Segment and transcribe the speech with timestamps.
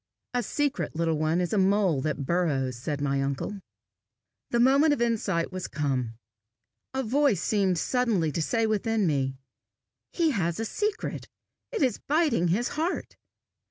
[0.33, 3.59] "A secret, little one, is a mole that burrows," said my uncle.
[4.49, 6.15] The moment of insight was come.
[6.95, 9.35] A voice seemed suddenly to say within me,
[10.11, 11.27] "He has a secret;
[11.71, 13.15] it is biting his heart!"